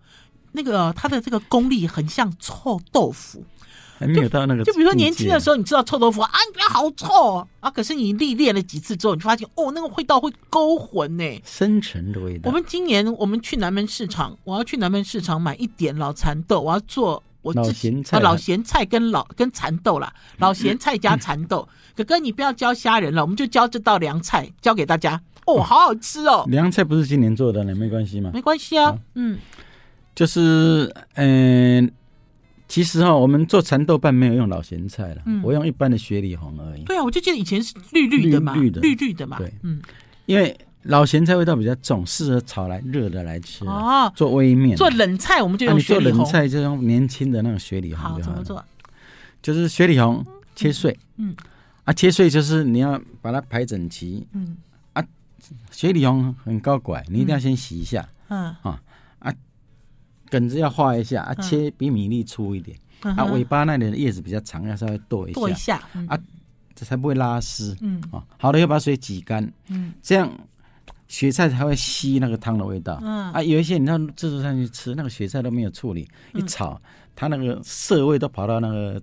[0.53, 3.45] 那个它的这个功力很像臭豆腐，
[3.99, 4.63] 还没有到那个。
[4.65, 12.51] 就比如说年轻的时候，你知道臭豆腐啊，你觉得好臭啊，可是你历练了几次之后，你发现哦，那个味道会勾魂呢，深沉的味道。
[12.51, 21.69] 我们今年我们去南门市场，我要去南门市场买一点老蚕豆，我要做我老咸菜，老咸菜跟老跟蚕豆啦，老咸菜加蚕豆。
[21.95, 25.21] 哥哥，你不要教虾仁了，我们就教这道凉菜，教给大家。
[25.45, 26.45] 哦，好好吃哦！
[26.49, 28.31] 凉菜不是今年做的呢，没关系吗？
[28.33, 29.37] 没关系啊，嗯，
[30.15, 31.93] 就是嗯、呃，
[32.69, 36.83] 其实哈，我们做蚕豆瓣没有用老咸菜了，嗯，我用一般的雪里红而已。
[36.85, 39.81] 对啊，我就记得以前是绿绿的嘛，绿的，绿绿的嘛，对，嗯，
[40.27, 44.13] 因为老咸菜味道比较重，适合炒来热的来吃哦。
[44.17, 46.13] 做微面，做冷菜我们就用雪里红。
[46.13, 48.37] 啊、做冷菜就用年轻的那种雪里红就好了。
[48.37, 48.65] 好，怎么做？
[49.41, 51.37] 就是雪里红切碎，嗯，嗯
[51.85, 54.57] 啊，切碎就是你要把它排整齐，嗯。
[54.93, 55.05] 啊
[55.71, 58.09] 雪里红很高拐，你一定要先洗一下。
[58.29, 58.83] 嗯啊啊，
[60.33, 62.75] 梗子要画一下啊，切比米粒粗一点。
[63.03, 65.39] 啊，尾巴那里的叶子比较长，要稍微剁一下。
[65.39, 66.19] 剁一下啊，
[66.75, 67.77] 这才不会拉丝。
[67.83, 69.47] 嗯啊，好了，要把水挤干。
[69.69, 70.33] 嗯，这样
[71.09, 72.99] 雪菜才会吸那个汤的味道。
[73.03, 76.81] 嗯啊，有一些你到自助餐去吃，那个雪菜都没有处理，一炒，
[77.15, 78.99] 它那个涩味都跑到那个。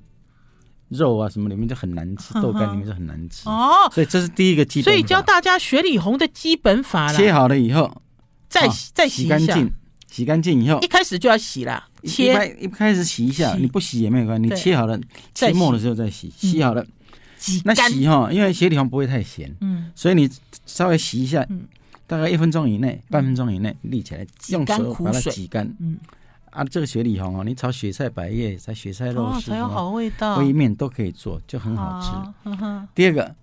[0.90, 4.92] 肉啊什么里面就很难吃，豆干里面就很难吃哦，所以这是第一个基本。
[4.92, 7.14] 所以教大家雪里红的基本法了。
[7.14, 8.02] 切好了以后，
[8.50, 9.72] 再再洗干净，
[10.10, 11.84] 洗干净以后，一开始就要洗了。
[12.04, 14.50] 切一开始洗一下，你不洗也没有关系。
[14.50, 15.00] 你切好了，
[15.34, 16.86] 切末的时候再洗，洗好了，
[17.66, 20.30] 那洗哈，因为雪里红不会太咸，嗯，所以你
[20.66, 21.46] 稍微洗一下，
[22.08, 25.98] 大概一分钟以内，半分钟以内立起来，用手把它挤干，嗯。
[26.52, 30.38] 啊，这个雪里红哦，你炒雪菜百叶、炒雪菜肉丝，才有好味道。
[30.38, 32.58] 微面都可以做，就很好吃。
[32.96, 33.36] 第二个，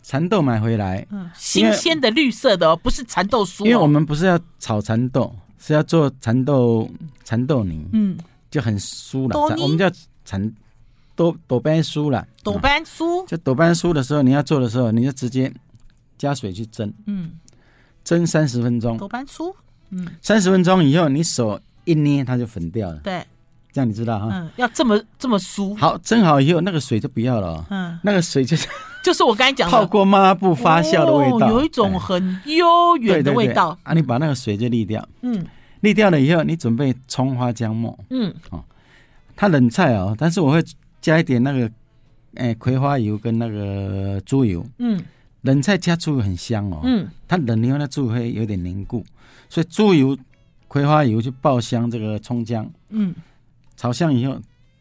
[0.00, 1.04] 蚕豆买回来，
[1.34, 3.64] 新鲜的绿色的哦，不是蚕豆酥。
[3.64, 6.90] 因为我们不是要炒蚕豆，是要做蚕豆
[7.22, 8.18] 蚕豆泥，嗯，
[8.50, 9.40] 就很酥了。
[9.62, 9.88] 我们叫
[10.24, 10.52] 蚕
[11.14, 12.26] 豆豆瓣酥了。
[12.42, 15.52] 豆瓣酥，就豆瓣酥的时候，你要做的时候，你就直接
[16.18, 17.30] 加水去蒸，嗯，
[18.02, 18.98] 蒸三十分钟。
[18.98, 19.54] 豆瓣酥，
[19.90, 21.60] 嗯，三十分钟以后，你手。
[21.84, 23.26] 一捏它就粉掉了，对，
[23.72, 24.28] 这样你知道哈？
[24.30, 25.76] 嗯，要这么这么酥。
[25.76, 27.66] 好，蒸好以后，那个水就不要了。
[27.70, 28.68] 嗯，那个水就是
[29.02, 29.76] 就是我刚才讲的。
[29.76, 33.76] 泡过抹布发酵的味道，有一种很悠远的味道。
[33.82, 35.06] 啊，你把那个水就沥掉。
[35.22, 35.44] 嗯，
[35.82, 37.98] 沥掉了以后，你准备葱花姜末。
[38.10, 38.62] 嗯，哦，
[39.34, 40.62] 它冷菜哦，但是我会
[41.00, 41.70] 加一点那个，
[42.34, 44.64] 哎，葵花油跟那个猪油。
[44.78, 45.02] 嗯，
[45.42, 46.80] 冷菜加猪油很香哦。
[46.84, 49.04] 嗯，它冷了以后，那猪油会有点凝固，
[49.48, 50.16] 所以猪油。
[50.68, 53.14] 葵花油去爆香这个葱姜，嗯，
[53.76, 54.40] 炒香以后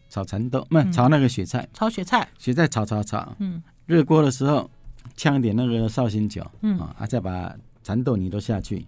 [0.09, 4.69] 炒蚕豆，不是炒那个雪菜，炒雪菜，雪菜炒炒炒，嗯，热锅的时候
[5.17, 6.79] 呛一点那个绍兴酒，嗯。
[6.79, 8.85] 啊，再把蚕豆泥都下去，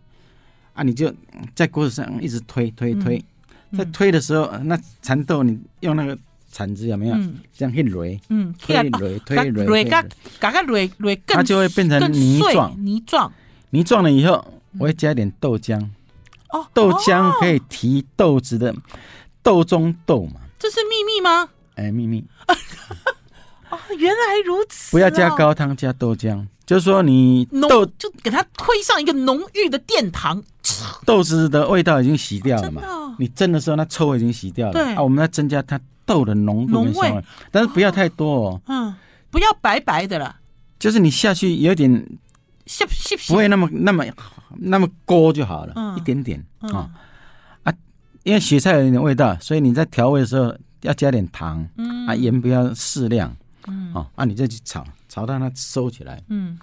[0.73, 1.13] 啊，你就
[1.53, 3.23] 在锅子上一直推推推，
[3.77, 6.17] 在推的时候，那蚕豆你用那个
[6.51, 7.15] 铲子有没有？
[7.51, 10.01] 这样一擂，嗯，推擂推擂，擂嘎
[10.39, 13.33] 嘎嘎擂擂，它就会变成泥状，泥状，
[13.71, 15.85] 泥状了以后，我会加一点豆浆。
[16.71, 18.75] 豆浆可以提豆子的
[19.41, 20.39] 豆中豆嘛？
[20.59, 21.49] 这是秘密吗？
[21.75, 22.23] 哎，秘密。
[23.73, 24.91] 哦，原来如此。
[24.91, 30.41] 不要加高汤，加豆浆，就是说你豆就给它推上一个浓郁的殿堂。
[31.05, 32.81] 豆子的味道已经洗掉了嘛？
[33.19, 34.73] 你蒸的时候，那臭味已经洗掉了。
[34.73, 38.61] 对啊，我们要增加它豆的浓度跟香味，但是不要太多哦。
[38.67, 38.93] 嗯，
[39.29, 40.35] 不要白白的了。
[40.79, 42.05] 就是你下去有点。
[43.27, 44.05] 不会那么那么
[44.55, 46.89] 那么勾就好了，嗯、一点点啊、嗯、
[47.63, 47.73] 啊，
[48.23, 53.35] 因为雪菜有点味道，所以你在调味的时候要加点糖，嗯、啊盐不要适量，
[53.67, 56.57] 嗯、啊啊你再去炒，炒到它收起来，嗯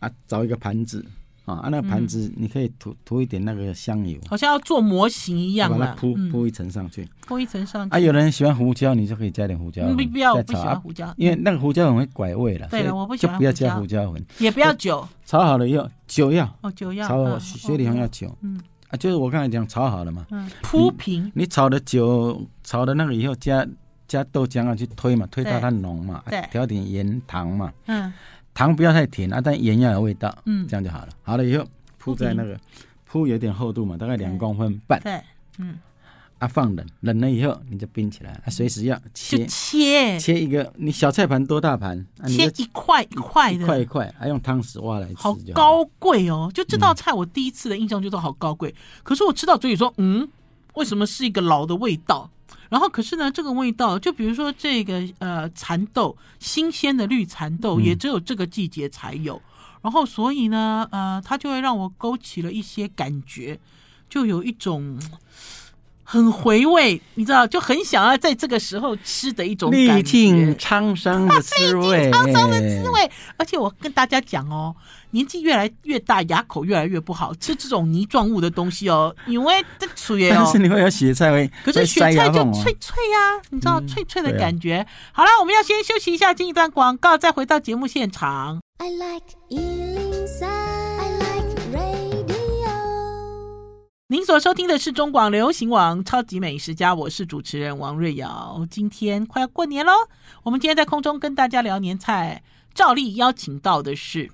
[0.00, 1.04] 啊找一个盘子。
[1.44, 7.96] 啊，那个盘子你可以涂涂一点那个香油，好像要做模型一样，把它铺铺一层上去，铺一层上去。
[7.96, 9.82] 啊，有人喜欢胡椒，你就可以加点胡椒。
[9.92, 12.68] 不要，我不喜欢胡椒，因为那个胡椒很会拐味了。
[12.68, 13.34] 对了，我不喜欢。
[13.34, 15.04] 就不要加胡椒粉，也不要酒。
[15.26, 17.08] 炒好了以后，酒要哦，酒要。
[17.08, 18.60] 炒雪里红要酒，嗯
[18.90, 21.28] 啊，就是我刚才讲炒好了嘛，嗯，铺平。
[21.34, 23.66] 你炒的酒，炒的那个以后加
[24.12, 28.12] 加豆浆啊去推嘛，推到它浓嘛，对，调点盐糖嘛，嗯，
[28.54, 31.08] 糖不要太甜啊，但盐要有味道，嗯，这样就好了。
[31.22, 31.64] 好了以后。
[32.04, 32.58] 铺在那个
[33.04, 35.00] 铺有点厚度嘛，大概两公分半。
[35.04, 35.22] 对，
[35.58, 35.78] 嗯，
[36.40, 42.04] 啊，放冷，冷了以后你就冰起来，啊，随时要切切切一个，你小菜盘多大盘？
[42.26, 45.14] 切一块一块的，一块一块，还用汤匙挖来吃。
[45.14, 46.50] 好高贵哦！
[46.52, 48.74] 就这道菜，我第一次的印象就是好高贵。
[49.04, 50.28] 可是我吃到嘴里说，嗯，
[50.74, 52.28] 为什么是一个老的味道？
[52.68, 59.40] 然后可是呢，这个味道，就比如说这个呃蚕豆，新鲜的绿蚕豆，也只有这个季节才有。
[59.82, 63.58] 然后，所以呢，呃，它就会让我勾起了一些感觉，
[64.08, 64.96] 就有一种
[66.12, 73.10] 很回味，你知道，就很想要在这个时候吃的一种历尽沧桑的滋味，历尽沧桑的滋味。
[73.38, 74.76] 而且我跟大家讲哦，
[75.12, 84.86] 年纪越来越大，牙口越来越不好，吃这种泥状物的东西哦，因为这属于哦，但是你会有雪菜味，可是雪菜就脆脆呀、啊，你知道脆脆的感觉。
[85.12, 88.60] 好了，我们要先休息一下，进一段广告，再回到节目现场。
[88.76, 89.32] I like
[94.12, 98.68] 您所收听的是中广流行网《超级美食家》，我是主持人王瑞瑶。
[98.70, 99.92] 今天快要过年喽，
[100.42, 102.42] 我们今天在空中跟大家聊年菜，
[102.74, 104.30] 照例邀请到的是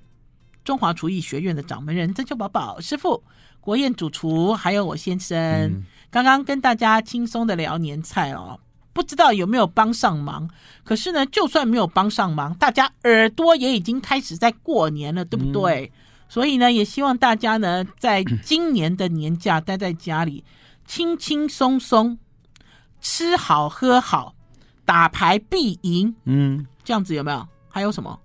[0.64, 3.22] 中华厨艺学院的掌门人曾秋宝宝师傅、
[3.60, 5.38] 国宴主厨，还有我先生。
[5.38, 8.58] 嗯、刚刚跟大家轻松的聊年菜哦，
[8.92, 10.50] 不知道有没有帮上忙？
[10.82, 15.84] 可是呢，就算没有帮上忙，大家耳朵也已经开始在过年了，对不对？
[15.84, 20.44] 嗯所以呢，也希望大家呢，在今年的年假待在家里，
[20.86, 22.18] 轻轻松松，
[23.00, 24.34] 吃好喝好，
[24.84, 26.14] 打牌必赢。
[26.24, 27.48] 嗯，这样子有没有？
[27.68, 28.20] 还有什么？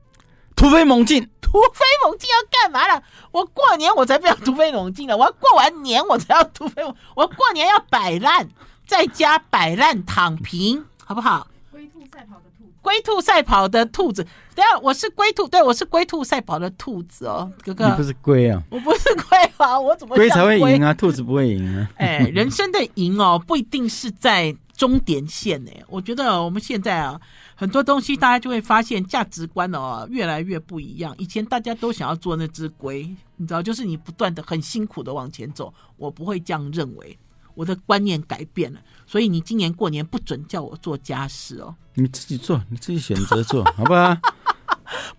[0.56, 1.30] 突飞猛进！
[1.42, 3.04] 突飞猛进要干嘛了？
[3.32, 6.96] 我过年我才不要突飞猛进了，我要过完年我才要突飞猛。
[7.16, 8.48] 我过年要摆烂，
[8.86, 11.48] 在家摆烂躺平，好不好？
[11.72, 12.53] 龟兔赛跑的。
[12.84, 14.22] 龟兔赛跑的兔子，
[14.54, 18.62] 等下我是龟兔，对，我是龟兔赛跑的兔子哦，哥哥，你不是龟啊？
[18.70, 20.94] 我不是龟啊，我怎么龟才会赢啊？
[20.94, 21.90] 兔子不会赢啊？
[21.96, 25.72] 哎，人生的赢哦，不一定是在终点线呢。
[25.88, 27.20] 我觉得我们现在啊，
[27.56, 31.16] 很多东西大家就会发现价值观哦越来越不一样。
[31.18, 33.04] 以前大家都想要做那只龟，
[33.38, 37.18] 你知道，就是你不断的很辛苦的往前走，我不会这样认为。
[37.56, 41.76] 我的观念改变了，所以你今年过年不准叫我做家事哦。
[41.96, 44.18] 你自己做，你自己选择做， 好不好？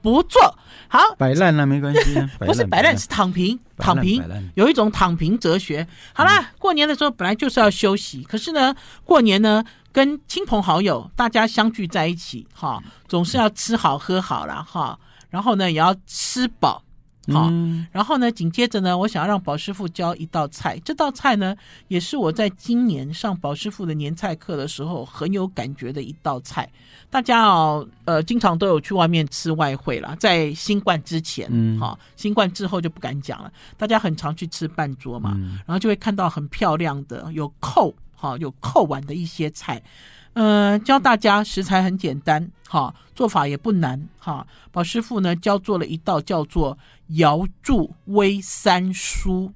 [0.03, 0.41] 不做
[0.89, 2.31] 好，摆烂了没关系啊。
[2.39, 4.23] 不 是摆烂，是躺平，躺平。
[4.55, 5.87] 有一种躺平哲学。
[6.13, 14.99] 好啦，过年的时候本来就是要休息，可是呢，过年呢跟亲朋好友大家相聚在一起，哈，总是要吃好喝好了哈，
[15.31, 16.83] 然后呢也要吃饱。
[17.33, 17.51] 好，
[17.91, 20.79] 然后呢，紧接着呢，我想要让宝师傅教一道菜。
[20.85, 21.57] 这道菜呢，
[21.89, 26.69] 也是我在今年上宝师傅的年菜课的时候很有感觉的一道菜。
[27.09, 33.51] 大家哦，呃，经常都有去外面吃外烩啦，在新冠之前，嗯，好，新冠之后就不敢讲了。
[33.77, 39.81] 大家很常去吃半桌嘛，然后就会看到很漂亮的有扣，哈，有扣碗的一些菜。
[40.37, 44.45] 嗯、呃，教大家食材很简单，哈，做法也不难，哈。
[44.73, 46.77] 宝师傅呢教做了一道叫做
[47.09, 49.53] 瑶柱微三蔬，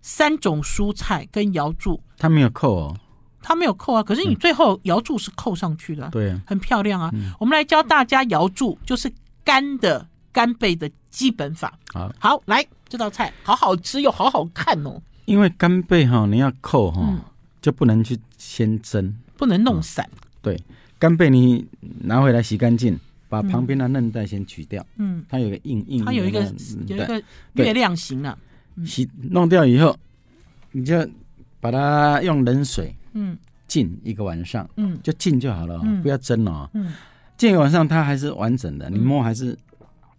[0.00, 2.96] 三种蔬菜跟瑶柱，它没有扣哦，
[3.42, 4.02] 它没有扣啊。
[4.02, 7.10] 可是你最后瑶柱是扣上去的，对、嗯，很漂亮啊。
[7.12, 9.12] 嗯、我们来教大家瑶柱，就是
[9.44, 11.78] 干的干贝的基本法。
[11.92, 15.00] 好，好，来这道菜好好吃又好好看哦。
[15.24, 17.20] 因为干贝哈，你要扣哈，嗯、
[17.60, 19.14] 就不能去先蒸。
[19.36, 20.08] 不能弄散。
[20.12, 20.62] 嗯、对，
[20.98, 21.66] 干贝你
[22.00, 22.98] 拿回来洗干净，
[23.32, 24.86] 把旁边的韧带先取掉。
[24.98, 26.42] 嗯，它有个硬硬，它有一个
[26.86, 27.22] 有一个
[27.54, 28.36] 月亮形的。
[28.84, 29.96] 洗弄掉以后，
[30.72, 31.08] 你就
[31.58, 33.34] 把它用冷水嗯
[33.66, 34.68] 浸一个晚上。
[34.76, 36.68] 嗯，就浸就好了，不要蒸了。
[36.74, 36.92] 嗯，
[37.38, 39.56] 浸一个晚上它还是完整的，你摸还是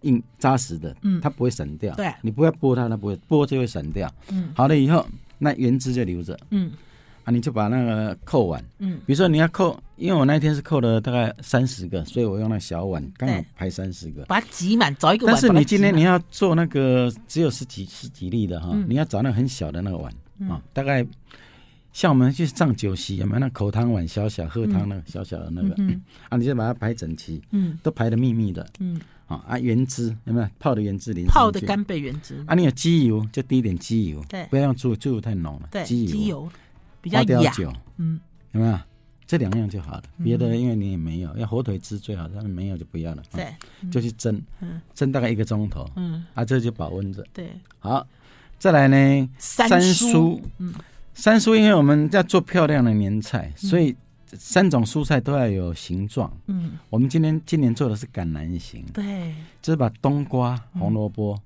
[0.00, 0.96] 硬扎实的。
[1.02, 1.94] 嗯，它不会散掉。
[1.94, 4.12] 对，你不要剥它，它不会剥就会散掉。
[4.32, 5.06] 嗯，好了以后，
[5.38, 6.36] 那原汁就留着。
[6.50, 6.72] 嗯。
[7.24, 15.34] 啊，你就把那个扣碗，嗯，比如说你要扣，因为我那一天是扣了大概三十个，所以我用那小碗刚好排三十个，把它挤满，找一个碗。
[15.34, 21.06] 但是你今天你要做那个只有十几十几粒的哈，嗯、你要找那个很小的那个碗啊，嗯、大概
[21.94, 30.48] 像我们去上酒席有没有那口汤碗小小喝汤那个小小的那个，嗯嗯、啊，你就把它排整齐，嗯，都排的密密的，嗯，啊啊原汁有没有？
[30.58, 32.44] 泡的原汁淋泡的干贝原汁。
[32.46, 36.46] 啊，你有机油就滴一点机油，对，不要用猪猪油太浓了，对，机油。
[37.10, 38.20] 油比较酒，嗯，
[38.52, 38.78] 有没有？
[39.26, 43.22] 这两样就好了，别的因为你也没有，要火腿汁最好，但是没有就不要了。
[43.32, 43.54] 对，
[43.90, 44.40] 就去蒸，
[44.94, 47.24] 蒸大概一个钟头，嗯，啊，这就保温着。
[47.32, 48.06] 对，好，
[48.58, 50.74] 再来呢，三蔬，嗯，
[51.14, 56.30] 三蔬，因为我们要做漂亮的年菜，所以三种蔬菜都要有形状。
[56.46, 61.40] 嗯，我们今天今年做的是橄榄形，对，就是把冬瓜、红萝卜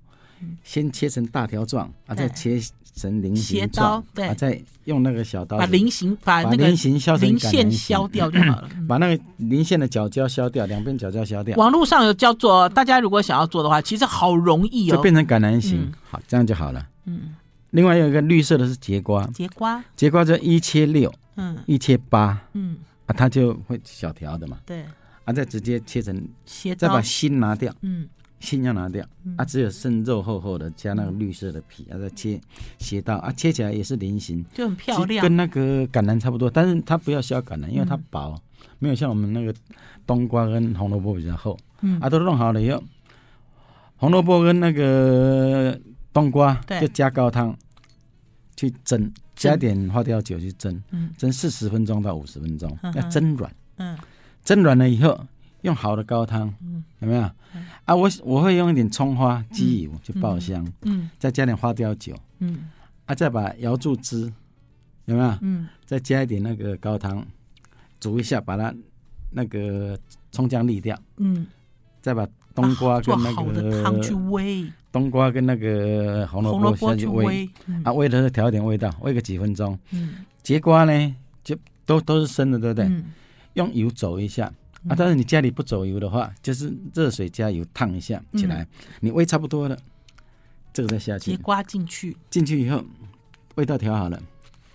[0.64, 2.60] 先切成大条状，啊，再切。
[2.98, 8.68] 成菱形刀，对，啊，再用那个小刀，把菱形把那个菱形削成橄榄形，削掉就好了。
[8.88, 11.56] 把那个菱线的角胶削掉，两边角胶削掉。
[11.56, 16.84] 网络上有叫做，大家如果想要做的话，其实好容易哦，就变成橄榄形，好，这样就好了。
[17.06, 17.34] 嗯，
[17.70, 22.76] 另外有一个绿色的是节瓜，节瓜，节瓜就一切六，嗯，一切八，嗯，
[23.06, 24.84] 啊，它就会小条的嘛，对，
[25.24, 26.20] 啊，再直接切成，
[26.76, 28.08] 再把心拿掉，嗯。
[28.40, 32.40] 心要拿掉，嗯、啊，只有剩肉厚厚的，加那个绿色的皮，啊，再切
[32.78, 39.52] 斜刀，啊，切起来也是菱形，就很漂亮，跟那个橄榄差不多，但是它不要削橄榄，因为它薄，嗯、没有像我们那个
[40.06, 42.82] 冬瓜跟红萝卜比较厚，嗯，啊，都弄好了以后，
[43.96, 45.78] 红萝卜跟那个
[46.12, 47.56] 冬瓜就加高汤
[48.54, 53.98] 去蒸，加点花雕酒去蒸，嗯，蒸四十分钟到五十分钟，嗯、要蒸软，嗯，
[54.44, 55.18] 蒸软了以后。
[55.62, 56.54] 用好的高汤，
[57.00, 57.22] 有没有？
[57.84, 62.68] 啊，我我会用一点葱花、鸡油去爆香，嗯，再加点花雕酒，嗯，
[63.06, 64.32] 啊，再把瑶柱汁，
[65.06, 65.38] 有没有？
[65.40, 67.26] 嗯，再加一点那个高汤，
[67.98, 68.72] 煮一下，把它
[69.30, 69.98] 那个
[70.30, 71.46] 葱姜沥掉，嗯，
[72.00, 77.48] 再把冬瓜跟那个汤去煨，冬瓜跟那个红萝卜下去煨，
[77.82, 78.08] 啊，煨。
[78.08, 82.88] 的时候调一点味道，煨个几分钟，嗯，节瓜呢就都都是生的，对不对？
[83.54, 84.52] 用油走一下。
[84.88, 88.66] 啊，但是你家里不走油的话，就是热水加油烫一下起来，
[89.00, 89.78] 你煨差不多了，
[90.72, 92.82] 这个再下去，节瓜进去，进去以后
[93.56, 94.22] 味道调好了，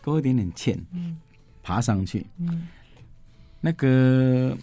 [0.02, 1.18] 勾一点点芡，嗯，
[1.62, 2.68] 爬上去，嗯，
[3.62, 4.56] 那个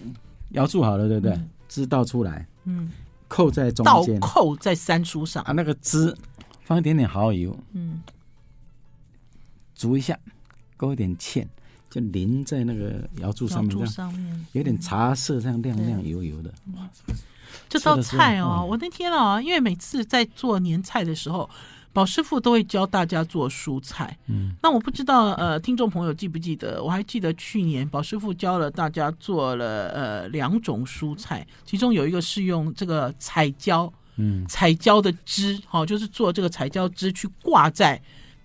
[0.50, 1.38] 瑶柱好了，对不对？
[1.68, 2.90] 汁倒出来，嗯，
[3.28, 5.42] 扣在中间，倒扣在三叔上。
[5.44, 6.16] 啊，那个汁
[6.62, 8.02] 放一点点蚝油，嗯，
[9.74, 10.18] 煮一下，
[10.76, 11.46] 勾一点芡。
[11.90, 16.54] 就淋在那个瑶柱上面，这样有点茶色，这样亮亮油油的。
[16.76, 16.88] 哇，
[17.68, 21.50] 这道菜哦，我那天啊，因为每次在做年菜的时候，
[21.92, 24.16] 宝师傅都会教大家做蔬菜。
[24.28, 26.80] 嗯，那我不知道呃，听众朋友记不记得？
[26.80, 38.00] 我还记得去年宝师傅教了大家做了呃两种蔬菜，其中有一个是用这个彩椒，嗯，彩椒的汁，好，就是做这个彩椒汁去挂在。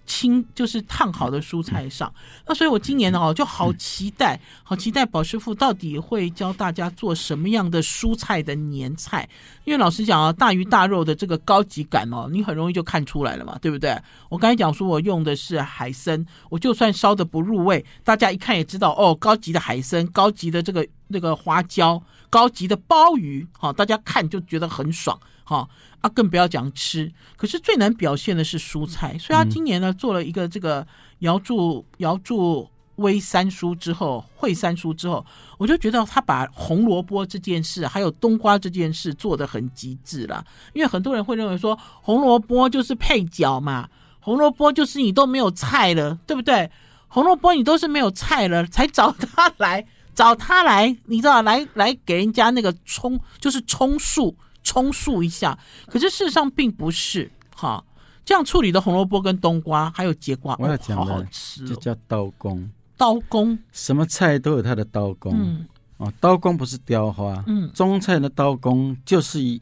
[0.05, 2.13] 清就是烫好的蔬菜上，
[2.47, 9.27] 那所以我今年呢哦就好期待，好期待宝师傅到底会教大家做什么样的蔬菜的年菜。
[9.63, 13.97] 因为老实讲啊，大鱼大肉的这个高级感哦，你很容易就看出来了嘛，对不对？
[14.29, 25.19] 我刚才讲说我用的是海参，我就算烧的不入味，大家一看也知道哦，高级的海参，高级的这个那个花椒，高级的鲍鱼，哦，大家看就觉得很爽。
[25.47, 25.69] 哦
[26.01, 27.11] 啊，更不要讲吃。
[27.37, 30.85] 可是最难表现的是蔬菜，所以他今年呢做了一个这个
[31.19, 35.23] 瑶柱瑶柱煨三叔之后，烩三叔之后，
[35.59, 40.43] 我就觉得他把红萝卜这件事还有冬瓜这件事做得很极致了。
[40.73, 43.87] 因为很多人会认为说红萝卜就是配角嘛，
[44.19, 46.71] 红萝卜就是你都没有菜了，对不对？
[47.07, 49.85] 红萝卜你都是没有菜了才找他来，
[50.15, 54.35] 找他来，你知道来来给人家那个充就是充数。
[54.67, 55.55] 充数一下，
[55.85, 57.85] 可是事实上并不是哈。
[58.25, 62.67] 这样处理的红萝卜跟冬瓜还有节瓜，我要讲的好好吃，哦，这叫刀工。
[62.97, 65.31] 刀工，什么菜都有它的刀工。
[65.35, 67.43] 嗯，哦，刀工不是雕花。
[67.45, 69.61] 嗯，中菜的刀工就是一，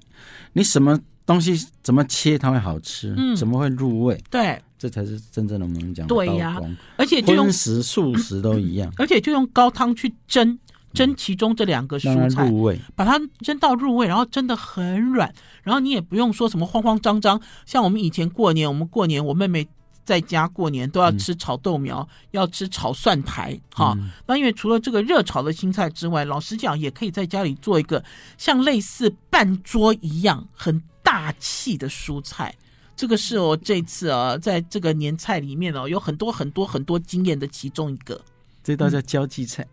[0.53, 4.17] 你什么东西怎么切它会好吃，嗯，怎么会入味？
[4.31, 6.05] 对，这才是真正的我们讲。
[6.07, 6.61] 对呀，啊，
[6.97, 10.59] 而且就用荤食素食都一样，而且就用高汤去蒸。
[10.93, 17.41] 蒸其中这两个蔬菜，入味把它蒸到入味，然后蒸的很软，然后你也不用说什么慌慌张张。
[17.65, 19.67] 像我们以前过年，我们过年，我妹妹
[20.03, 24.11] 在家过年都要吃炒豆苗，嗯、要吃炒蒜苔，哈、嗯。
[24.27, 28.03] 那因为除了这个热炒的青菜之外，老实讲，也可以在家里做一个
[28.37, 32.53] 像类似半桌一样很大气的蔬菜。
[32.95, 38.19] 这个是我这次啊，在这个年菜里面哦，有很多很多很多经验的其中一个。
[38.63, 39.63] 这道叫交际菜。
[39.63, 39.67] 嗯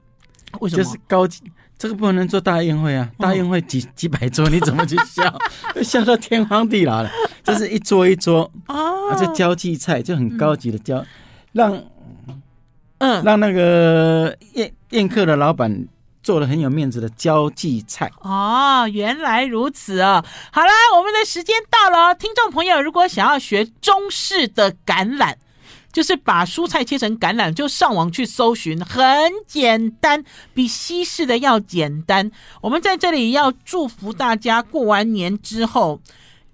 [0.58, 0.82] 为什么？
[0.82, 1.40] 就是高级，
[1.78, 3.08] 这个不能做大宴会啊！
[3.18, 5.22] 大宴会几 几百桌，你怎么去笑？
[5.80, 7.10] 笑到天荒地老了。
[7.44, 8.76] 这是一桌一桌啊，
[9.16, 11.06] 这交际菜就很高级的交，
[11.52, 11.80] 让
[12.98, 15.86] 嗯让那个宴宴客的老板
[16.22, 18.10] 做了很有面子的交际菜。
[18.20, 20.24] 哦，原来如此啊！
[20.52, 25.34] 好了，我们的时间到了，听众朋友，如果想要学中式的橄榄。
[25.92, 29.02] 就是把蔬菜切成橄榄，就上网去搜寻，很
[29.44, 32.30] 简单，比西式的要简单。
[32.60, 36.00] 我们在这里要祝福大家过完年之后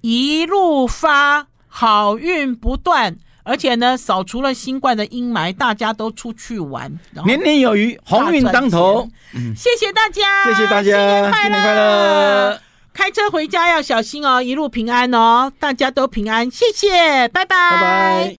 [0.01, 6.93] 一路发，好运不断，而且呢，扫除了新冠的阴霾，大家都出去玩，
[7.25, 9.09] 年年有余，鸿运当头。
[9.35, 12.61] 嗯，谢谢大家，谢谢大家，新年快乐！
[12.93, 18.35] 开车回家要小心哦，一路平安哦，大家都平安，谢谢，拜拜，拜拜。